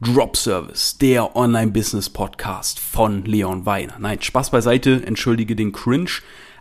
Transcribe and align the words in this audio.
Drop 0.00 0.36
Service, 0.36 0.96
der 0.98 1.34
Online-Business-Podcast 1.34 2.78
von 2.78 3.24
Leon 3.24 3.66
Weiner. 3.66 3.94
Nein, 3.98 4.22
Spaß 4.22 4.50
beiseite, 4.50 5.04
entschuldige 5.04 5.56
den 5.56 5.72
Cringe. 5.72 6.10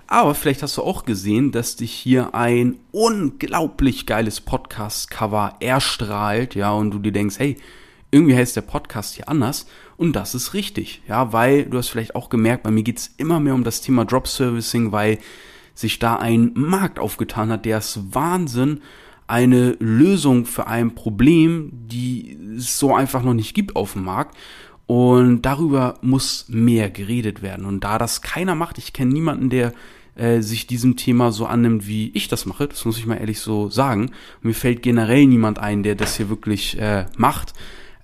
Aber 0.08 0.34
vielleicht 0.34 0.64
hast 0.64 0.78
du 0.78 0.82
auch 0.82 1.06
gesehen, 1.06 1.52
dass 1.52 1.76
dich 1.76 1.92
hier 1.92 2.34
ein 2.34 2.80
unglaublich 2.92 4.08
geiles 4.08 4.42
Podcast-Cover 4.42 5.58
erstrahlt, 5.60 6.56
ja, 6.56 6.72
und 6.72 6.90
du 6.90 6.98
dir 6.98 7.12
denkst, 7.12 7.38
hey, 7.38 7.58
irgendwie 8.10 8.36
heißt 8.36 8.56
der 8.56 8.62
Podcast 8.62 9.14
hier 9.14 9.30
anders. 9.30 9.68
Und 9.98 10.14
das 10.16 10.34
ist 10.34 10.56
richtig, 10.56 11.04
ja, 11.08 11.32
weil 11.32 11.66
du 11.66 11.78
hast 11.78 11.90
vielleicht 11.90 12.16
auch 12.16 12.30
gemerkt, 12.30 12.64
bei 12.64 12.72
mir 12.72 12.82
geht's 12.82 13.14
immer 13.18 13.40
mehr 13.40 13.54
um 13.54 13.64
das 13.64 13.82
Thema 13.82 14.04
Drop 14.04 14.28
Servicing, 14.28 14.92
weil 14.92 15.20
sich 15.76 16.00
da 16.00 16.16
ein 16.16 16.54
Markt 16.56 16.98
aufgetan 16.98 17.52
hat, 17.52 17.66
der 17.66 17.78
ist 17.78 18.00
Wahnsinn 18.16 18.82
eine 19.28 19.76
Lösung 19.80 20.46
für 20.46 20.68
ein 20.68 20.96
Problem, 20.96 21.72
die 21.74 22.38
es 22.58 22.80
so 22.80 22.96
einfach 22.96 23.24
noch 23.24 23.34
nicht 23.34 23.54
gibt 23.54 23.76
auf 23.76 23.94
dem 23.94 24.06
Markt. 24.06 24.36
Und 24.86 25.42
darüber 25.42 25.96
muss 26.02 26.46
mehr 26.48 26.90
geredet 26.90 27.42
werden. 27.42 27.66
Und 27.66 27.84
da 27.84 27.98
das 27.98 28.22
keiner 28.22 28.56
macht, 28.56 28.78
ich 28.78 28.94
kenne 28.94 29.12
niemanden, 29.12 29.50
der 29.50 29.74
äh, 30.16 30.42
sich 30.42 30.66
diesem 30.66 30.96
Thema 30.96 31.32
so 31.34 31.46
annimmt, 31.46 31.88
wie 31.88 32.10
ich 32.14 32.30
das 32.30 32.46
mache, 32.46 32.68
das 32.68 32.86
muss 32.86 32.98
ich 32.98 33.06
mal 33.06 33.18
ehrlich 33.18 33.42
so 33.42 33.70
sagen. 33.70 34.12
Mir 34.42 34.56
fällt 34.56 34.82
generell 34.82 35.26
niemand 35.26 35.60
ein, 35.60 35.84
der 35.84 35.96
das 35.96 36.16
hier 36.16 36.30
wirklich 36.30 36.80
äh, 36.80 37.06
macht. 37.18 37.54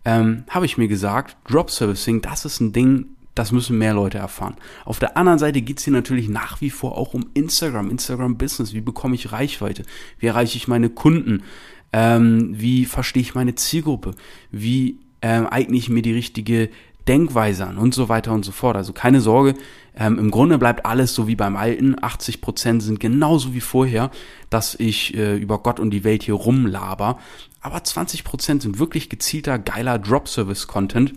Ähm, 0.05 0.43
habe 0.49 0.65
ich 0.65 0.77
mir 0.77 0.89
gesagt, 0.89 1.37
Drop 1.49 1.71
Servicing, 1.71 2.21
das 2.21 2.43
ist 2.43 2.59
ein 2.59 2.73
Ding, 2.73 3.12
das 3.35 3.51
müssen 3.51 3.77
mehr 3.77 3.93
Leute 3.93 4.17
erfahren. 4.17 4.55
Auf 4.85 4.99
der 4.99 5.17
anderen 5.17 5.39
Seite 5.39 5.61
geht's 5.61 5.83
hier 5.83 5.93
natürlich 5.93 6.29
nach 6.29 6.61
wie 6.61 6.69
vor 6.69 6.97
auch 6.97 7.13
um 7.13 7.25
Instagram, 7.33 7.89
Instagram 7.89 8.37
Business. 8.37 8.73
Wie 8.73 8.81
bekomme 8.81 9.15
ich 9.15 9.31
Reichweite? 9.31 9.83
Wie 10.19 10.27
erreiche 10.27 10.57
ich 10.57 10.67
meine 10.67 10.89
Kunden? 10.89 11.43
Ähm, 11.91 12.49
wie 12.53 12.85
verstehe 12.85 13.21
ich 13.21 13.35
meine 13.35 13.55
Zielgruppe? 13.55 14.15
Wie 14.51 14.99
ähm, 15.21 15.47
eigne 15.49 15.77
ich 15.77 15.89
mir 15.89 16.01
die 16.01 16.13
richtige 16.13 16.69
Denkweise 17.07 17.67
an 17.67 17.77
und 17.77 17.93
so 17.93 18.07
weiter 18.07 18.31
und 18.31 18.45
so 18.45 18.51
fort. 18.51 18.77
Also 18.77 18.93
keine 18.93 19.19
Sorge, 19.19 19.55
ähm, 19.95 20.17
im 20.19 20.31
Grunde 20.31 20.57
bleibt 20.57 20.85
alles 20.85 21.13
so 21.13 21.27
wie 21.27 21.35
beim 21.35 21.55
Alten. 21.55 21.95
80 22.01 22.41
Prozent 22.41 22.83
sind 22.83 22.99
genauso 22.99 23.53
wie 23.53 23.61
vorher, 23.61 24.09
dass 24.49 24.75
ich 24.75 25.15
äh, 25.15 25.35
über 25.37 25.59
Gott 25.59 25.79
und 25.79 25.91
die 25.91 26.03
Welt 26.03 26.23
hier 26.23 26.35
rumlaber. 26.35 27.19
Aber 27.61 27.83
20 27.83 28.23
Prozent 28.23 28.61
sind 28.61 28.79
wirklich 28.79 29.09
gezielter, 29.09 29.59
geiler 29.59 29.99
Drop-Service-Content 29.99 31.13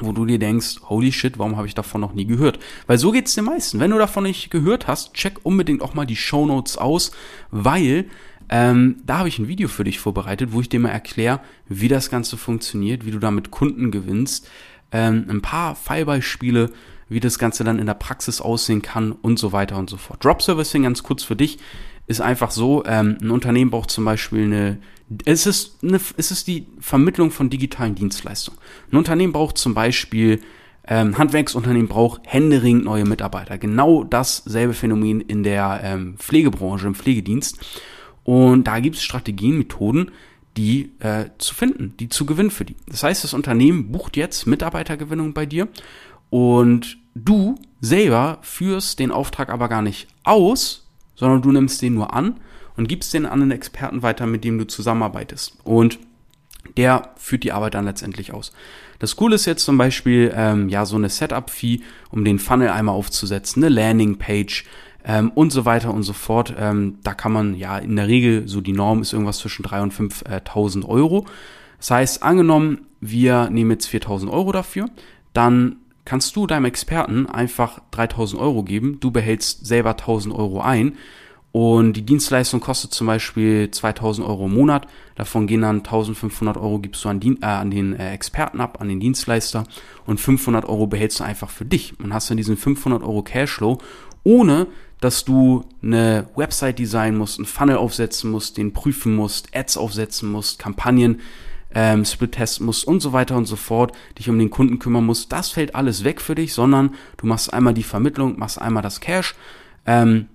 wo 0.00 0.12
du 0.12 0.26
dir 0.26 0.38
denkst, 0.38 0.80
holy 0.88 1.12
shit, 1.12 1.38
warum 1.38 1.56
habe 1.56 1.66
ich 1.66 1.74
davon 1.74 2.00
noch 2.00 2.14
nie 2.14 2.26
gehört? 2.26 2.58
Weil 2.86 2.98
so 2.98 3.10
geht's 3.10 3.34
den 3.34 3.44
meisten. 3.44 3.80
Wenn 3.80 3.90
du 3.90 3.98
davon 3.98 4.24
nicht 4.24 4.50
gehört 4.50 4.86
hast, 4.86 5.14
check 5.14 5.40
unbedingt 5.42 5.82
auch 5.82 5.94
mal 5.94 6.06
die 6.06 6.16
Show 6.16 6.46
Notes 6.46 6.76
aus, 6.76 7.12
weil 7.50 8.06
ähm, 8.48 8.96
da 9.04 9.18
habe 9.18 9.28
ich 9.28 9.38
ein 9.38 9.48
Video 9.48 9.68
für 9.68 9.84
dich 9.84 9.98
vorbereitet, 9.98 10.52
wo 10.52 10.60
ich 10.60 10.68
dir 10.68 10.80
mal 10.80 10.90
erkläre, 10.90 11.40
wie 11.68 11.88
das 11.88 12.10
Ganze 12.10 12.36
funktioniert, 12.36 13.04
wie 13.04 13.10
du 13.10 13.18
damit 13.18 13.50
Kunden 13.50 13.90
gewinnst, 13.90 14.48
ähm, 14.90 15.26
ein 15.28 15.42
paar 15.42 15.74
Fallbeispiele, 15.74 16.70
wie 17.08 17.20
das 17.20 17.38
Ganze 17.38 17.64
dann 17.64 17.78
in 17.78 17.86
der 17.86 17.94
Praxis 17.94 18.40
aussehen 18.40 18.82
kann 18.82 19.12
und 19.12 19.38
so 19.38 19.52
weiter 19.52 19.76
und 19.76 19.90
so 19.90 19.96
fort. 19.96 20.24
Drop 20.24 20.42
Servicing 20.42 20.82
ganz 20.82 21.02
kurz 21.02 21.22
für 21.22 21.36
dich 21.36 21.58
ist 22.06 22.20
einfach 22.22 22.50
so, 22.50 22.84
ähm, 22.86 23.18
ein 23.20 23.30
Unternehmen 23.30 23.70
braucht 23.70 23.90
zum 23.90 24.04
Beispiel 24.04 24.44
eine, 24.44 24.78
es 25.24 25.46
ist, 25.46 25.82
eine, 25.82 26.00
es 26.16 26.30
ist 26.30 26.46
die 26.46 26.66
Vermittlung 26.80 27.30
von 27.30 27.50
digitalen 27.50 27.94
Dienstleistungen. 27.94 28.60
Ein 28.92 28.98
Unternehmen 28.98 29.32
braucht 29.32 29.58
zum 29.58 29.74
Beispiel, 29.74 30.40
ähm, 30.86 31.16
Handwerksunternehmen 31.16 31.88
braucht 31.88 32.22
händeringend 32.24 32.84
neue 32.84 33.04
Mitarbeiter. 33.04 33.58
Genau 33.58 34.04
dasselbe 34.04 34.74
Phänomen 34.74 35.20
in 35.20 35.42
der 35.42 35.80
ähm, 35.82 36.16
Pflegebranche, 36.18 36.86
im 36.86 36.94
Pflegedienst. 36.94 37.58
Und 38.24 38.64
da 38.64 38.80
gibt 38.80 38.96
es 38.96 39.02
Strategien, 39.02 39.58
Methoden, 39.58 40.10
die 40.56 40.92
äh, 40.98 41.26
zu 41.38 41.54
finden, 41.54 41.94
die 41.98 42.08
zu 42.08 42.26
gewinnen 42.26 42.50
für 42.50 42.64
die. 42.64 42.76
Das 42.86 43.02
heißt, 43.02 43.24
das 43.24 43.32
Unternehmen 43.32 43.92
bucht 43.92 44.16
jetzt 44.16 44.46
Mitarbeitergewinnung 44.46 45.32
bei 45.32 45.46
dir 45.46 45.68
und 46.30 46.98
du 47.14 47.54
selber 47.80 48.38
führst 48.42 48.98
den 48.98 49.10
Auftrag 49.10 49.50
aber 49.50 49.68
gar 49.68 49.82
nicht 49.82 50.08
aus, 50.24 50.86
sondern 51.14 51.42
du 51.42 51.52
nimmst 51.52 51.80
den 51.80 51.94
nur 51.94 52.12
an 52.12 52.40
und 52.78 52.88
gibst 52.88 53.12
den 53.12 53.26
an 53.26 53.42
einen 53.42 53.50
Experten 53.50 54.02
weiter, 54.02 54.26
mit 54.26 54.44
dem 54.44 54.56
du 54.56 54.66
zusammenarbeitest. 54.66 55.58
Und 55.64 55.98
der 56.76 57.10
führt 57.16 57.42
die 57.42 57.52
Arbeit 57.52 57.74
dann 57.74 57.84
letztendlich 57.84 58.32
aus. 58.32 58.52
Das 59.00 59.16
Coole 59.16 59.34
ist 59.34 59.46
jetzt 59.46 59.64
zum 59.64 59.76
Beispiel 59.76 60.32
ähm, 60.34 60.68
ja 60.68 60.86
so 60.86 60.96
eine 60.96 61.08
Setup-Fee, 61.08 61.80
um 62.10 62.24
den 62.24 62.38
Funnel 62.38 62.68
einmal 62.68 62.94
aufzusetzen, 62.94 63.64
eine 63.64 63.74
Landing-Page 63.74 64.64
ähm, 65.04 65.32
und 65.34 65.50
so 65.50 65.64
weiter 65.64 65.92
und 65.92 66.04
so 66.04 66.12
fort. 66.12 66.54
Ähm, 66.56 66.98
da 67.02 67.14
kann 67.14 67.32
man 67.32 67.56
ja 67.56 67.78
in 67.78 67.96
der 67.96 68.06
Regel, 68.06 68.46
so 68.46 68.60
die 68.60 68.72
Norm 68.72 69.02
ist 69.02 69.12
irgendwas 69.12 69.38
zwischen 69.38 69.64
3.000 69.64 69.82
und 69.82 69.92
5.000 70.14 70.84
Euro. 70.86 71.26
Das 71.78 71.90
heißt, 71.90 72.22
angenommen, 72.22 72.86
wir 73.00 73.50
nehmen 73.50 73.72
jetzt 73.72 73.88
4.000 73.88 74.30
Euro 74.30 74.52
dafür, 74.52 74.88
dann 75.32 75.76
kannst 76.04 76.36
du 76.36 76.46
deinem 76.46 76.64
Experten 76.64 77.26
einfach 77.26 77.80
3000 77.90 78.40
Euro 78.40 78.62
geben, 78.62 78.98
du 79.00 79.10
behältst 79.10 79.66
selber 79.66 79.90
1000 79.90 80.34
Euro 80.34 80.60
ein 80.60 80.96
und 81.50 81.94
die 81.94 82.04
Dienstleistung 82.04 82.60
kostet 82.60 82.92
zum 82.92 83.06
Beispiel 83.06 83.70
2000 83.70 84.26
Euro 84.26 84.46
im 84.46 84.54
Monat, 84.54 84.86
davon 85.14 85.46
gehen 85.46 85.62
dann 85.62 85.78
1500 85.78 86.56
Euro 86.58 86.78
gibst 86.78 87.04
du 87.04 87.08
an, 87.08 87.20
die, 87.20 87.38
äh, 87.40 87.46
an 87.46 87.70
den 87.70 87.94
äh, 87.94 88.12
Experten 88.12 88.60
ab, 88.60 88.78
an 88.80 88.88
den 88.88 89.00
Dienstleister. 89.00 89.64
Und 90.04 90.20
500 90.20 90.66
Euro 90.66 90.86
behältst 90.86 91.20
du 91.20 91.24
einfach 91.24 91.48
für 91.50 91.64
dich. 91.64 91.98
Und 92.00 92.12
hast 92.12 92.28
dann 92.28 92.36
diesen 92.36 92.56
500 92.56 93.02
Euro 93.02 93.22
Cashflow, 93.22 93.78
ohne 94.24 94.66
dass 95.00 95.24
du 95.24 95.64
eine 95.82 96.28
Website 96.36 96.78
designen 96.78 97.18
musst, 97.18 97.38
einen 97.38 97.46
Funnel 97.46 97.76
aufsetzen 97.76 98.30
musst, 98.30 98.58
den 98.58 98.72
prüfen 98.72 99.14
musst, 99.14 99.54
Ads 99.56 99.78
aufsetzen 99.78 100.30
musst, 100.30 100.58
Kampagnen 100.58 101.20
ähm, 101.74 102.04
Split 102.04 102.32
testen 102.32 102.66
musst 102.66 102.86
und 102.86 103.00
so 103.00 103.12
weiter 103.12 103.36
und 103.36 103.44
so 103.44 103.56
fort, 103.56 103.92
dich 104.18 104.28
um 104.28 104.38
den 104.38 104.50
Kunden 104.50 104.78
kümmern 104.78 105.04
musst, 105.04 105.32
das 105.32 105.50
fällt 105.50 105.74
alles 105.74 106.02
weg 106.02 106.20
für 106.20 106.34
dich, 106.34 106.52
sondern 106.52 106.94
du 107.18 107.26
machst 107.26 107.52
einmal 107.52 107.74
die 107.74 107.82
Vermittlung, 107.82 108.38
machst 108.38 108.60
einmal 108.60 108.82
das 108.82 109.00
Cash, 109.00 109.34
ähm, 109.86 110.28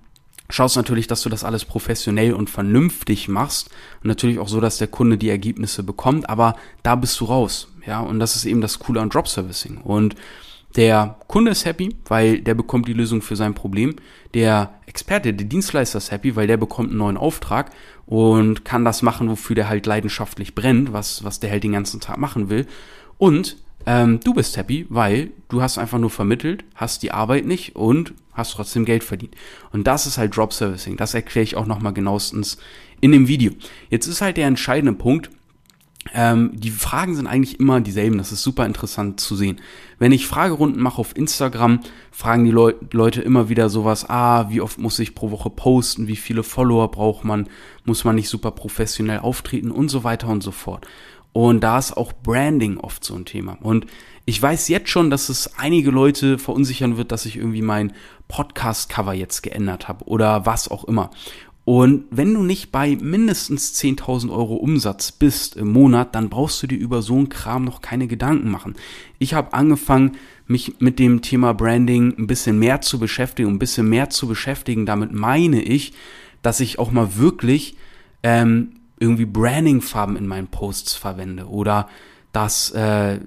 schaust 0.53 0.75
natürlich, 0.75 1.07
dass 1.07 1.21
du 1.21 1.29
das 1.29 1.43
alles 1.43 1.65
professionell 1.65 2.33
und 2.33 2.49
vernünftig 2.49 3.27
machst 3.27 3.69
und 4.01 4.07
natürlich 4.07 4.39
auch 4.39 4.47
so, 4.47 4.61
dass 4.61 4.77
der 4.77 4.87
Kunde 4.87 5.17
die 5.17 5.29
Ergebnisse 5.29 5.83
bekommt, 5.83 6.29
aber 6.29 6.55
da 6.83 6.95
bist 6.95 7.19
du 7.19 7.25
raus, 7.25 7.69
ja, 7.85 7.99
und 7.99 8.19
das 8.19 8.35
ist 8.35 8.45
eben 8.45 8.61
das 8.61 8.79
Coole 8.79 9.01
an 9.01 9.09
Drop 9.09 9.27
Servicing 9.27 9.77
und 9.77 10.15
der 10.75 11.17
Kunde 11.27 11.51
ist 11.51 11.65
happy, 11.65 11.95
weil 12.07 12.41
der 12.41 12.55
bekommt 12.55 12.87
die 12.87 12.93
Lösung 12.93 13.21
für 13.21 13.35
sein 13.35 13.53
Problem. 13.53 13.95
Der 14.33 14.73
Experte, 14.87 15.31
der 15.31 15.45
Dienstleister 15.45 15.99
ist 15.99 16.09
happy, 16.09 16.35
weil 16.35 16.47
der 16.47 16.57
bekommt 16.57 16.89
einen 16.89 16.97
neuen 16.97 17.17
Auftrag 17.17 17.71
und 18.07 18.65
kann 18.65 18.83
das 18.83 19.03
machen, 19.03 19.29
wofür 19.29 19.55
der 19.55 19.69
halt 19.69 19.85
leidenschaftlich 19.85 20.55
brennt, 20.55 20.91
was, 20.91 21.23
was 21.23 21.39
der 21.39 21.51
halt 21.51 21.63
den 21.63 21.73
ganzen 21.73 21.99
Tag 21.99 22.17
machen 22.17 22.49
will. 22.49 22.65
Und 23.19 23.57
ähm, 23.85 24.19
du 24.23 24.33
bist 24.33 24.57
happy, 24.57 24.85
weil 24.89 25.31
du 25.49 25.61
hast 25.61 25.77
einfach 25.77 25.99
nur 25.99 26.09
vermittelt, 26.09 26.63
hast 26.75 27.03
die 27.03 27.11
Arbeit 27.11 27.45
nicht 27.45 27.75
und 27.75 28.13
hast 28.33 28.53
trotzdem 28.53 28.85
Geld 28.85 29.03
verdient. 29.03 29.35
Und 29.71 29.85
das 29.85 30.07
ist 30.07 30.17
halt 30.17 30.35
Drop 30.35 30.53
Servicing. 30.53 30.97
Das 30.97 31.13
erkläre 31.13 31.43
ich 31.43 31.55
auch 31.55 31.65
nochmal 31.65 31.93
genauestens 31.93 32.57
in 33.01 33.11
dem 33.11 33.27
Video. 33.27 33.51
Jetzt 33.89 34.07
ist 34.07 34.21
halt 34.21 34.37
der 34.37 34.47
entscheidende 34.47 34.93
Punkt, 34.93 35.29
ähm, 36.13 36.51
die 36.53 36.69
Fragen 36.69 37.15
sind 37.15 37.27
eigentlich 37.27 37.59
immer 37.59 37.79
dieselben. 37.79 38.17
Das 38.17 38.31
ist 38.31 38.43
super 38.43 38.65
interessant 38.65 39.19
zu 39.19 39.35
sehen. 39.35 39.61
Wenn 39.99 40.11
ich 40.11 40.27
Fragerunden 40.27 40.81
mache 40.81 40.99
auf 40.99 41.15
Instagram, 41.15 41.79
fragen 42.11 42.43
die 42.43 42.51
Leu 42.51 42.73
Leute 42.91 43.21
immer 43.21 43.47
wieder 43.49 43.69
sowas, 43.69 44.09
ah, 44.09 44.49
wie 44.49 44.61
oft 44.61 44.79
muss 44.79 44.99
ich 44.99 45.15
pro 45.15 45.31
Woche 45.31 45.49
posten, 45.49 46.07
wie 46.07 46.15
viele 46.15 46.43
Follower 46.43 46.91
braucht 46.91 47.23
man, 47.23 47.47
muss 47.85 48.03
man 48.03 48.15
nicht 48.15 48.29
super 48.29 48.51
professionell 48.51 49.19
auftreten 49.19 49.71
und 49.71 49.89
so 49.89 50.03
weiter 50.03 50.27
und 50.27 50.43
so 50.43 50.51
fort. 50.51 50.85
Und 51.33 51.61
da 51.61 51.79
ist 51.79 51.97
auch 51.97 52.13
Branding 52.13 52.77
oft 52.77 53.03
so 53.03 53.15
ein 53.15 53.25
Thema. 53.25 53.57
Und 53.61 53.87
ich 54.25 54.41
weiß 54.41 54.69
jetzt 54.69 54.89
schon, 54.89 55.09
dass 55.09 55.29
es 55.29 55.57
einige 55.57 55.91
Leute 55.91 56.37
verunsichern 56.37 56.95
wird, 56.95 57.11
dass 57.11 57.25
ich 57.25 57.35
irgendwie 57.35 57.63
mein 57.63 57.93
Podcast-Cover 58.27 59.13
jetzt 59.13 59.41
geändert 59.41 59.87
habe 59.87 60.05
oder 60.05 60.45
was 60.45 60.69
auch 60.69 60.85
immer. 60.85 61.09
Und 61.65 62.05
wenn 62.11 62.33
du 62.33 62.43
nicht 62.43 62.71
bei 62.71 62.97
mindestens 63.01 63.73
10.000 63.81 64.31
Euro 64.31 64.55
Umsatz 64.55 65.13
bist 65.13 65.55
im 65.55 65.69
Monat, 65.69 66.13
dann 66.13 66.29
brauchst 66.29 66.61
du 66.61 66.67
dir 66.67 66.77
über 66.77 67.01
so 67.01 67.15
einen 67.15 67.29
Kram 67.29 67.63
noch 67.63 67.81
keine 67.81 68.07
Gedanken 68.07 68.51
machen. 68.51 68.75
Ich 69.17 69.33
habe 69.33 69.53
angefangen, 69.53 70.17
mich 70.45 70.79
mit 70.79 70.99
dem 70.99 71.21
Thema 71.21 71.53
Branding 71.53 72.15
ein 72.17 72.27
bisschen 72.27 72.59
mehr 72.59 72.81
zu 72.81 72.99
beschäftigen, 72.99 73.49
ein 73.49 73.59
bisschen 73.59 73.87
mehr 73.87 74.09
zu 74.09 74.27
beschäftigen. 74.27 74.85
Damit 74.85 75.13
meine 75.13 75.61
ich, 75.61 75.93
dass 76.41 76.59
ich 76.59 76.79
auch 76.79 76.91
mal 76.91 77.15
wirklich 77.15 77.77
ähm, 78.23 78.71
irgendwie 79.03 79.25
Branding-Farben 79.25 80.15
in 80.15 80.27
meinen 80.27 80.47
Posts 80.47 80.95
verwende 80.95 81.47
oder 81.47 81.87
dass, 82.31 82.71
äh, 82.71 83.19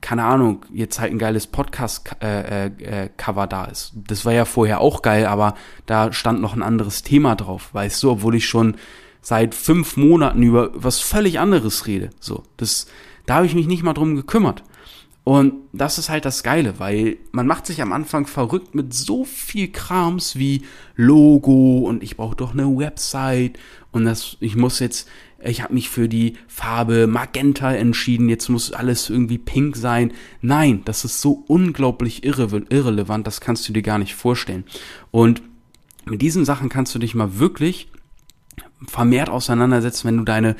keine 0.00 0.24
Ahnung, 0.24 0.64
jetzt 0.72 1.00
halt 1.00 1.10
ein 1.10 1.18
geiles 1.18 1.48
Podcast-Cover 1.48 2.22
äh, 2.22 2.66
äh, 2.68 3.06
äh 3.06 3.48
da 3.48 3.64
ist. 3.64 3.94
Das 3.96 4.24
war 4.24 4.32
ja 4.32 4.44
vorher 4.44 4.80
auch 4.80 5.02
geil, 5.02 5.26
aber 5.26 5.54
da 5.86 6.12
stand 6.12 6.40
noch 6.40 6.54
ein 6.54 6.62
anderes 6.62 7.02
Thema 7.02 7.34
drauf, 7.34 7.70
weißt 7.72 8.00
du, 8.02 8.12
obwohl 8.12 8.36
ich 8.36 8.46
schon 8.46 8.76
seit 9.20 9.54
fünf 9.54 9.96
Monaten 9.96 10.42
über 10.42 10.70
was 10.74 11.00
völlig 11.00 11.40
anderes 11.40 11.86
rede. 11.86 12.10
So, 12.20 12.44
das, 12.56 12.86
da 13.26 13.36
habe 13.36 13.46
ich 13.46 13.54
mich 13.54 13.66
nicht 13.66 13.82
mal 13.82 13.94
drum 13.94 14.14
gekümmert. 14.14 14.62
Und 15.24 15.54
das 15.72 15.96
ist 15.96 16.10
halt 16.10 16.26
das 16.26 16.42
Geile, 16.42 16.78
weil 16.78 17.16
man 17.32 17.46
macht 17.46 17.64
sich 17.64 17.80
am 17.80 17.94
Anfang 17.94 18.26
verrückt 18.26 18.74
mit 18.74 18.92
so 18.92 19.24
viel 19.24 19.68
Krams 19.68 20.36
wie 20.36 20.62
Logo 20.96 21.78
und 21.78 22.02
ich 22.02 22.18
brauche 22.18 22.36
doch 22.36 22.52
eine 22.52 22.76
Website 22.76 23.58
und 23.90 24.04
das, 24.04 24.36
ich 24.40 24.54
muss 24.54 24.80
jetzt 24.80 25.08
ich 25.46 25.62
habe 25.62 25.74
mich 25.74 25.90
für 25.90 26.08
die 26.08 26.34
Farbe 26.48 27.06
Magenta 27.06 27.72
entschieden, 27.72 28.28
jetzt 28.28 28.48
muss 28.48 28.72
alles 28.72 29.10
irgendwie 29.10 29.38
pink 29.38 29.76
sein. 29.76 30.12
Nein, 30.40 30.82
das 30.84 31.04
ist 31.04 31.20
so 31.20 31.44
unglaublich 31.46 32.24
irre 32.24 32.62
irrelevant, 32.70 33.26
das 33.26 33.40
kannst 33.40 33.68
du 33.68 33.72
dir 33.72 33.82
gar 33.82 33.98
nicht 33.98 34.14
vorstellen. 34.14 34.64
Und 35.10 35.42
mit 36.06 36.22
diesen 36.22 36.44
Sachen 36.44 36.68
kannst 36.68 36.94
du 36.94 36.98
dich 36.98 37.14
mal 37.14 37.38
wirklich 37.38 37.88
vermehrt 38.86 39.28
auseinandersetzen, 39.28 40.08
wenn 40.08 40.18
du 40.18 40.24
deine 40.24 40.56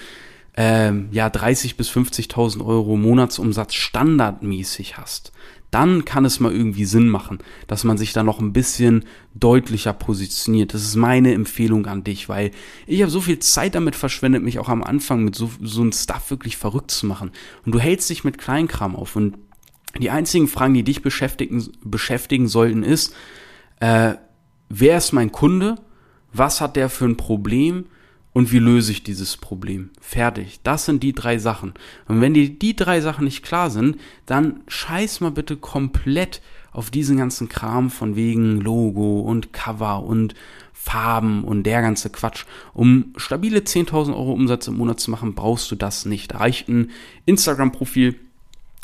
ähm, 0.56 1.08
ja 1.10 1.30
30 1.30 1.76
bis 1.76 1.90
50.000 1.90 2.64
Euro 2.64 2.96
Monatsumsatz 2.96 3.74
standardmäßig 3.74 4.96
hast 4.96 5.32
dann 5.74 6.04
kann 6.04 6.24
es 6.24 6.38
mal 6.38 6.52
irgendwie 6.52 6.84
Sinn 6.84 7.08
machen, 7.08 7.38
dass 7.66 7.82
man 7.82 7.98
sich 7.98 8.12
da 8.12 8.22
noch 8.22 8.38
ein 8.38 8.52
bisschen 8.52 9.04
deutlicher 9.34 9.92
positioniert. 9.92 10.72
Das 10.72 10.82
ist 10.82 10.94
meine 10.94 11.34
Empfehlung 11.34 11.86
an 11.86 12.04
dich, 12.04 12.28
weil 12.28 12.52
ich 12.86 13.02
habe 13.02 13.10
so 13.10 13.20
viel 13.20 13.40
Zeit 13.40 13.74
damit 13.74 13.96
verschwendet, 13.96 14.44
mich 14.44 14.60
auch 14.60 14.68
am 14.68 14.84
Anfang 14.84 15.24
mit 15.24 15.34
so, 15.34 15.50
so 15.60 15.82
einem 15.82 15.90
Stuff 15.90 16.30
wirklich 16.30 16.56
verrückt 16.56 16.92
zu 16.92 17.06
machen. 17.06 17.32
Und 17.66 17.74
du 17.74 17.80
hältst 17.80 18.08
dich 18.08 18.22
mit 18.22 18.38
Kleinkram 18.38 18.94
auf. 18.94 19.16
Und 19.16 19.36
die 19.98 20.10
einzigen 20.10 20.46
Fragen, 20.46 20.74
die 20.74 20.84
dich 20.84 21.02
beschäftigen, 21.02 21.66
beschäftigen 21.82 22.46
sollten, 22.46 22.84
ist, 22.84 23.12
äh, 23.80 24.14
wer 24.68 24.98
ist 24.98 25.10
mein 25.10 25.32
Kunde? 25.32 25.74
Was 26.32 26.60
hat 26.60 26.76
der 26.76 26.88
für 26.88 27.06
ein 27.06 27.16
Problem? 27.16 27.86
Und 28.34 28.52
wie 28.52 28.58
löse 28.58 28.92
ich 28.92 29.04
dieses 29.04 29.36
Problem? 29.36 29.90
Fertig. 30.00 30.60
Das 30.64 30.84
sind 30.84 31.02
die 31.02 31.14
drei 31.14 31.38
Sachen. 31.38 31.72
Und 32.08 32.20
wenn 32.20 32.34
dir 32.34 32.50
die 32.50 32.76
drei 32.76 33.00
Sachen 33.00 33.24
nicht 33.24 33.44
klar 33.44 33.70
sind, 33.70 33.96
dann 34.26 34.60
scheiß 34.66 35.20
mal 35.20 35.30
bitte 35.30 35.56
komplett 35.56 36.42
auf 36.72 36.90
diesen 36.90 37.16
ganzen 37.16 37.48
Kram 37.48 37.90
von 37.90 38.16
wegen 38.16 38.60
Logo 38.60 39.20
und 39.20 39.52
Cover 39.52 40.02
und 40.02 40.34
Farben 40.72 41.44
und 41.44 41.62
der 41.62 41.80
ganze 41.80 42.10
Quatsch. 42.10 42.44
Um 42.74 43.14
stabile 43.16 43.60
10.000 43.60 44.08
Euro 44.08 44.32
Umsatz 44.32 44.66
im 44.66 44.78
Monat 44.78 44.98
zu 44.98 45.12
machen, 45.12 45.36
brauchst 45.36 45.70
du 45.70 45.76
das 45.76 46.04
nicht. 46.04 46.32
Da 46.32 46.38
reicht 46.38 46.68
ein 46.68 46.90
Instagram-Profil, 47.26 48.16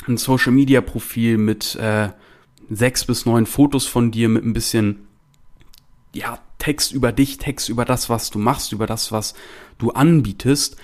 ein 0.07 0.15
Social-Media-Profil 0.15 1.37
mit 1.37 1.75
äh, 1.75 2.09
sechs 2.69 3.03
bis 3.03 3.25
neun 3.25 3.45
Fotos 3.45 3.85
von 3.85 4.11
dir 4.11 4.29
mit 4.29 4.45
ein 4.45 4.53
bisschen 4.53 5.07
ja, 6.13 6.39
Text 6.61 6.91
über 6.91 7.11
dich, 7.11 7.39
Text 7.39 7.69
über 7.69 7.85
das, 7.85 8.07
was 8.07 8.29
du 8.29 8.37
machst, 8.37 8.71
über 8.71 8.85
das, 8.85 9.11
was 9.11 9.33
du 9.79 9.89
anbietest. 9.89 10.77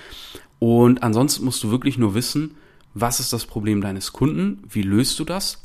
Und 0.58 1.04
ansonsten 1.04 1.46
musst 1.46 1.64
du 1.64 1.70
wirklich 1.70 2.00
nur 2.00 2.16
wissen, 2.16 2.56
was 2.96 3.20
ist 3.20 3.32
das 3.32 3.46
Problem 3.46 3.80
deines 3.80 4.12
Kunden, 4.12 4.64
wie 4.68 4.82
löst 4.82 5.20
du 5.20 5.24
das. 5.24 5.64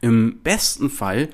Im 0.00 0.38
besten 0.44 0.90
Fall 0.90 1.28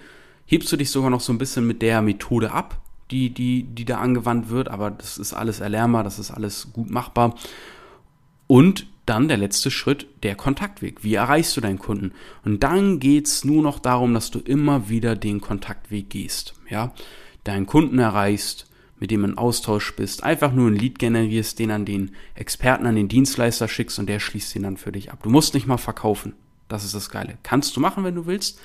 hebst 0.47 0.73
du 0.73 0.79
dich 0.79 0.91
sogar 0.91 1.11
noch 1.11 1.21
so 1.21 1.35
ein 1.35 1.39
bisschen 1.39 1.67
mit 1.67 1.83
der 1.83 2.01
Methode 2.01 2.53
ab, 2.53 2.81
die, 3.11 3.29
die, 3.29 3.65
die 3.65 3.85
da 3.85 3.99
angewandt 3.99 4.49
wird, 4.49 4.69
aber 4.69 4.91
das 4.91 5.19
ist 5.19 5.35
alles 5.35 5.61
erlernbar, 5.61 6.03
das 6.03 6.19
ist 6.19 6.31
alles 6.31 6.73
gut 6.73 6.91
machbar. 6.91 7.35
Und 8.47 8.87
dann 9.05 9.29
der 9.29 9.37
letzte 9.37 9.71
Schritt, 9.71 10.07
der 10.23 10.35
Kontaktweg. 10.35 11.05
Wie 11.05 11.15
erreichst 11.15 11.55
du 11.59 11.61
deinen 11.61 11.79
Kunden? 11.79 12.13
Und 12.43 12.63
dann 12.63 13.01
geht's 13.01 13.45
nur 13.45 13.63
noch 13.63 13.81
darum, 13.81 14.15
dass 14.15 14.31
du 14.31 14.39
immer 14.39 14.89
wieder 14.89 15.15
den 15.15 15.43
Kontaktweg 15.43 16.09
gehst. 16.09 16.55
Ja, 16.71 16.95
deinen 17.45 17.67
Kunden 17.67 17.99
erreichst, 17.99 18.67
mit 18.99 19.11
dem 19.11 19.25
in 19.25 19.37
Austausch 19.37 19.97
bist, 19.97 20.23
einfach 20.23 20.53
nur 20.53 20.71
ein 20.71 20.77
Lead 20.77 21.01
generierst, 21.01 21.59
den 21.59 21.73
an 21.73 21.85
den 21.85 22.13
Experten, 22.37 22.87
an 22.87 22.95
den 22.95 23.09
Dienstleister 23.09 23.67
schickst 23.67 23.99
und 23.99 24.07
der 24.07 24.21
schließt 24.21 24.55
ihn 24.55 24.63
dann 24.63 24.77
für 24.77 24.93
dich 24.93 25.11
ab. 25.11 25.19
Du 25.23 25.31
musst 25.31 25.55
nicht 25.55 25.67
mal 25.67 25.77
verkaufen. 25.77 26.35
Das 26.69 26.85
ist 26.85 26.95
das 26.95 27.11
Geile. 27.11 27.37
Kannst 27.43 27.77
du 27.77 27.81
machen, 27.81 28.05
wenn 28.05 28.15
du 28.15 28.27
willst, 28.27 28.61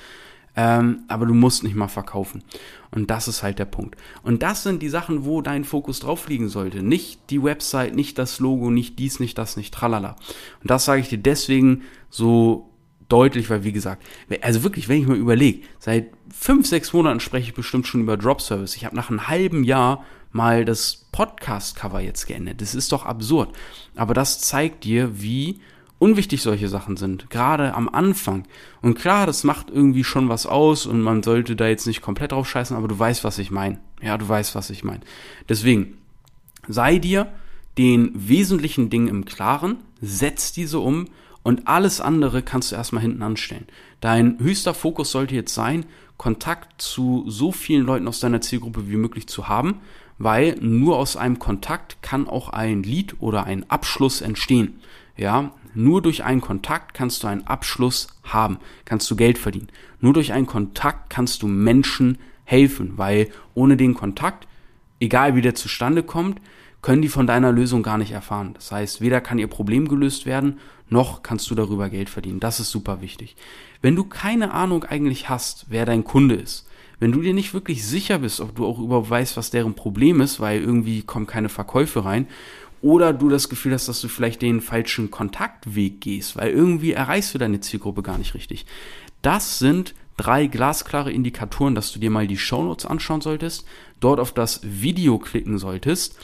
ähm, 0.56 1.04
aber 1.08 1.26
du 1.26 1.34
musst 1.34 1.64
nicht 1.64 1.76
mal 1.76 1.88
verkaufen. 1.88 2.44
Und 2.92 3.10
das 3.10 3.28
ist 3.28 3.44
halt 3.44 3.60
der 3.60 3.66
Punkt. 3.66 3.96
Und 4.24 4.44
das 4.44 4.64
sind 4.64 4.82
die 4.82 4.90
Sachen, 4.90 5.26
wo 5.26 5.42
dein 5.42 5.64
Fokus 5.64 6.00
drauf 6.00 6.30
liegen 6.30 6.50
sollte. 6.50 6.84
Nicht 6.84 7.20
die 7.32 7.42
Website, 7.44 7.96
nicht 7.96 8.18
das 8.18 8.40
Logo, 8.40 8.70
nicht 8.70 9.00
dies, 9.00 9.20
nicht 9.20 9.38
das, 9.38 9.58
nicht 9.58 9.74
tralala. 9.74 10.16
Und 10.62 10.70
das 10.70 10.86
sage 10.86 11.02
ich 11.02 11.10
dir 11.10 11.18
deswegen 11.18 11.82
so 12.10 12.70
deutlich, 13.10 13.50
weil 13.50 13.64
wie 13.64 13.72
gesagt, 13.72 14.04
also 14.42 14.64
wirklich, 14.64 14.90
wenn 14.90 15.02
ich 15.02 15.08
mal 15.08 15.18
überlege, 15.18 15.66
seit 15.80 16.08
fünf, 16.34 16.68
sechs 16.68 16.94
Monaten 16.94 17.20
spreche 17.20 17.50
ich 17.50 17.54
bestimmt 17.54 17.88
schon 17.88 18.02
über 18.02 18.18
Drop 18.18 18.42
Service. 18.42 18.76
Ich 18.76 18.86
habe 18.86 18.96
nach 18.96 19.10
einem 19.10 19.28
halben 19.28 19.64
Jahr 19.64 20.04
mal 20.32 20.66
das 20.66 21.06
Podcast-Cover 21.12 22.02
jetzt 22.02 22.28
geändert. 22.28 22.62
Das 22.62 22.76
ist 22.76 22.92
doch 22.92 23.06
absurd. 23.06 23.50
Aber 23.96 24.14
das 24.14 24.40
zeigt 24.42 24.84
dir, 24.84 25.22
wie 25.22 25.60
unwichtig 26.00 26.42
solche 26.42 26.70
Sachen 26.70 26.98
sind, 26.98 27.30
gerade 27.30 27.74
am 27.74 27.90
Anfang. 27.90 28.44
Und 28.82 28.96
klar, 28.96 29.26
das 29.26 29.44
macht 29.44 29.70
irgendwie 29.70 30.04
schon 30.04 30.30
was 30.30 30.46
aus 30.46 30.86
und 30.86 31.02
man 31.02 31.24
sollte 31.24 31.56
da 31.56 31.68
jetzt 31.68 31.88
nicht 31.88 32.02
komplett 32.02 32.34
drauf 32.34 32.48
scheißen, 32.48 32.78
aber 32.78 32.88
du 32.88 32.98
weißt, 32.98 33.24
was 33.24 33.40
ich 33.40 33.52
meine. 33.52 33.80
Ja, 34.02 34.18
du 34.18 34.28
weißt, 34.28 34.54
was 34.54 34.70
ich 34.70 34.84
meine. 34.84 35.02
Deswegen, 35.50 35.98
sei 36.68 37.00
dir 37.00 37.32
den 37.78 38.12
wesentlichen 38.14 38.90
Dingen 38.90 39.08
im 39.08 39.26
Klaren, 39.26 39.78
setz 40.02 40.52
diese 40.52 40.80
um 40.80 41.08
und 41.48 41.66
alles 41.66 42.02
andere 42.02 42.42
kannst 42.42 42.74
du 42.74 42.76
erstmal 42.76 43.02
hinten 43.02 43.22
anstellen. 43.22 43.68
Dein 44.02 44.38
höchster 44.38 44.74
Fokus 44.74 45.12
sollte 45.12 45.34
jetzt 45.34 45.54
sein, 45.54 45.86
Kontakt 46.18 46.82
zu 46.82 47.24
so 47.26 47.54
vielen 47.54 47.86
Leuten 47.86 48.10
aus 48.10 48.20
deiner 48.20 48.42
Zielgruppe 48.42 48.90
wie 48.90 48.98
möglich 48.98 49.28
zu 49.28 49.48
haben, 49.48 49.80
weil 50.18 50.58
nur 50.60 50.98
aus 50.98 51.16
einem 51.16 51.40
Kontakt 51.40 52.02
kann 52.02 52.28
auch 52.28 52.50
ein 52.50 52.84
Lied 52.84 53.16
oder 53.22 53.46
ein 53.46 53.70
Abschluss 53.70 54.20
entstehen. 54.20 54.82
Ja, 55.16 55.54
nur 55.74 56.02
durch 56.02 56.26
einen 56.26 56.42
Kontakt 56.42 56.94
kannst 56.94 57.24
du 57.24 57.28
einen 57.28 57.48
Abschluss 57.48 58.08
haben, 58.24 58.58
kannst 58.84 59.10
du 59.10 59.16
Geld 59.16 59.38
verdienen. 59.38 59.70
Nur 60.02 60.12
durch 60.12 60.34
einen 60.34 60.48
Kontakt 60.48 61.10
kannst 61.10 61.44
du 61.44 61.48
Menschen 61.48 62.18
helfen, 62.44 62.98
weil 62.98 63.30
ohne 63.54 63.78
den 63.78 63.94
Kontakt, 63.94 64.50
egal 65.00 65.36
wie 65.36 65.42
der 65.42 65.56
zustande 65.56 66.04
kommt, 66.04 66.42
können 66.88 67.02
die 67.02 67.10
von 67.10 67.28
deiner 67.28 67.52
Lösung 67.52 67.84
gar 67.84 67.98
nicht 67.98 68.14
erfahren. 68.14 68.54
Das 68.54 68.72
heißt, 68.72 69.02
weder 69.02 69.20
kann 69.20 69.40
ihr 69.40 69.48
Problem 69.48 69.90
gelöst 69.90 70.26
werden, 70.26 70.58
noch 70.88 71.22
kannst 71.22 71.52
du 71.52 71.54
darüber 71.54 71.90
Geld 71.90 72.10
verdienen. 72.10 72.40
Das 72.40 72.62
ist 72.62 72.72
super 72.72 73.02
wichtig. 73.02 73.36
Wenn 73.82 73.98
du 73.98 74.06
keine 74.06 74.54
Ahnung 74.54 74.86
eigentlich 74.86 75.28
hast, 75.28 75.66
wer 75.68 75.86
dein 75.86 76.06
Kunde 76.06 76.36
ist, 76.36 76.66
wenn 77.02 77.12
du 77.12 77.22
dir 77.22 77.34
nicht 77.34 77.54
wirklich 77.54 77.86
sicher 77.86 78.20
bist, 78.20 78.40
ob 78.40 78.56
du 78.56 78.66
auch 78.66 78.80
überhaupt 78.80 79.10
weißt, 79.10 79.36
was 79.36 79.50
deren 79.50 79.74
Problem 79.74 80.22
ist, 80.22 80.40
weil 80.40 80.62
irgendwie 80.62 81.02
kommen 81.02 81.28
keine 81.28 81.50
Verkäufe 81.50 82.06
rein, 82.06 82.26
oder 82.82 83.12
du 83.12 83.28
das 83.28 83.50
Gefühl 83.50 83.74
hast, 83.74 83.90
dass 83.90 84.00
du 84.00 84.08
vielleicht 84.08 84.42
den 84.42 84.62
falschen 84.62 85.12
Kontaktweg 85.12 86.00
gehst, 86.00 86.38
weil 86.38 86.52
irgendwie 86.52 86.94
erreichst 86.94 87.34
du 87.34 87.38
deine 87.38 87.60
Zielgruppe 87.60 88.02
gar 88.02 88.18
nicht 88.18 88.34
richtig. 88.34 88.66
Das 89.22 89.60
sind 89.60 89.94
drei 90.18 90.48
glasklare 90.48 91.12
Indikatoren, 91.12 91.76
dass 91.76 91.92
du 91.92 92.00
dir 92.00 92.10
mal 92.10 92.28
die 92.28 92.38
Shownotes 92.38 92.86
anschauen 92.86 93.22
solltest, 93.22 93.66
dort 94.00 94.20
auf 94.20 94.34
das 94.34 94.62
Video 94.64 95.20
klicken 95.20 95.58
solltest, 95.60 96.18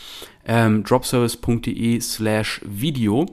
ähm, 0.45 0.83
dropservice.de 0.83 2.01
slash 2.01 2.61
Video 2.65 3.27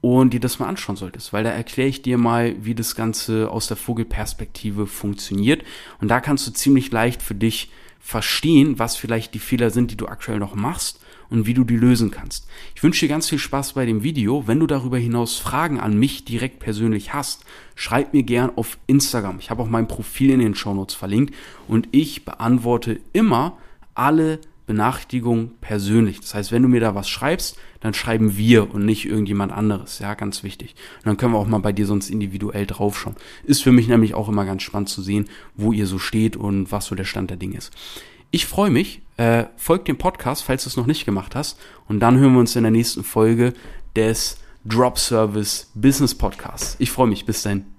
und 0.00 0.34
dir 0.34 0.40
das 0.40 0.58
mal 0.58 0.66
anschauen 0.66 0.96
solltest, 0.96 1.32
weil 1.32 1.44
da 1.44 1.50
erkläre 1.50 1.88
ich 1.88 2.02
dir 2.02 2.18
mal, 2.18 2.56
wie 2.60 2.74
das 2.74 2.96
Ganze 2.96 3.50
aus 3.50 3.68
der 3.68 3.76
Vogelperspektive 3.76 4.86
funktioniert 4.86 5.62
und 6.00 6.08
da 6.08 6.20
kannst 6.20 6.46
du 6.46 6.52
ziemlich 6.52 6.90
leicht 6.90 7.22
für 7.22 7.36
dich 7.36 7.70
verstehen, 8.00 8.80
was 8.80 8.96
vielleicht 8.96 9.32
die 9.32 9.38
Fehler 9.38 9.70
sind, 9.70 9.92
die 9.92 9.96
du 9.96 10.08
aktuell 10.08 10.40
noch 10.40 10.56
machst 10.56 11.01
und 11.32 11.46
wie 11.46 11.54
du 11.54 11.64
die 11.64 11.76
lösen 11.76 12.10
kannst. 12.10 12.46
Ich 12.74 12.82
wünsche 12.82 13.06
dir 13.06 13.08
ganz 13.08 13.28
viel 13.28 13.38
Spaß 13.38 13.72
bei 13.72 13.86
dem 13.86 14.02
Video. 14.02 14.46
Wenn 14.46 14.60
du 14.60 14.66
darüber 14.66 14.98
hinaus 14.98 15.38
Fragen 15.38 15.80
an 15.80 15.98
mich 15.98 16.24
direkt 16.24 16.60
persönlich 16.60 17.14
hast, 17.14 17.44
schreib 17.74 18.12
mir 18.12 18.22
gern 18.22 18.52
auf 18.54 18.78
Instagram. 18.86 19.38
Ich 19.40 19.50
habe 19.50 19.62
auch 19.62 19.68
mein 19.68 19.88
Profil 19.88 20.30
in 20.30 20.40
den 20.40 20.54
Shownotes 20.54 20.94
verlinkt 20.94 21.34
und 21.66 21.88
ich 21.90 22.24
beantworte 22.24 23.00
immer 23.12 23.56
alle 23.94 24.40
Benachrichtigungen 24.66 25.52
persönlich. 25.60 26.20
Das 26.20 26.34
heißt, 26.34 26.52
wenn 26.52 26.62
du 26.62 26.68
mir 26.68 26.80
da 26.80 26.94
was 26.94 27.08
schreibst, 27.08 27.58
dann 27.80 27.94
schreiben 27.94 28.36
wir 28.36 28.72
und 28.72 28.84
nicht 28.84 29.06
irgendjemand 29.06 29.52
anderes. 29.52 29.98
Ja, 29.98 30.14
ganz 30.14 30.44
wichtig. 30.44 30.74
Und 30.98 31.06
dann 31.06 31.16
können 31.16 31.32
wir 31.32 31.38
auch 31.38 31.48
mal 31.48 31.58
bei 31.58 31.72
dir 31.72 31.86
sonst 31.86 32.10
individuell 32.10 32.66
draufschauen. 32.66 33.16
Ist 33.44 33.62
für 33.62 33.72
mich 33.72 33.88
nämlich 33.88 34.14
auch 34.14 34.28
immer 34.28 34.44
ganz 34.44 34.62
spannend 34.62 34.88
zu 34.88 35.02
sehen, 35.02 35.28
wo 35.56 35.72
ihr 35.72 35.86
so 35.86 35.98
steht 35.98 36.36
und 36.36 36.70
was 36.70 36.86
so 36.86 36.94
der 36.94 37.04
Stand 37.04 37.30
der 37.30 37.38
Dinge 37.38 37.56
ist. 37.56 37.72
Ich 38.32 38.46
freue 38.46 38.70
mich. 38.70 39.02
Äh, 39.18 39.44
folgt 39.56 39.88
dem 39.88 39.98
Podcast, 39.98 40.42
falls 40.42 40.64
du 40.64 40.70
es 40.70 40.76
noch 40.76 40.86
nicht 40.86 41.04
gemacht 41.04 41.36
hast. 41.36 41.60
Und 41.86 42.00
dann 42.00 42.18
hören 42.18 42.32
wir 42.32 42.40
uns 42.40 42.56
in 42.56 42.62
der 42.62 42.72
nächsten 42.72 43.04
Folge 43.04 43.52
des 43.94 44.38
Drop 44.64 44.98
Service 44.98 45.70
Business 45.74 46.14
Podcasts. 46.14 46.76
Ich 46.78 46.90
freue 46.90 47.08
mich. 47.08 47.26
Bis 47.26 47.42
dann. 47.42 47.71